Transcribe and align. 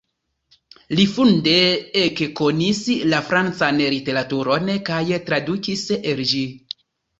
Li 0.99 1.03
funde 1.17 1.53
ekkonis 2.05 2.81
la 3.13 3.21
francan 3.29 3.79
literaturon 3.97 4.75
kaj 4.91 5.01
tradukis 5.31 5.87
el 6.01 6.27
ĝi. 6.35 6.45